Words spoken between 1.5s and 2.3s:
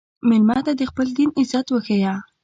وښیه.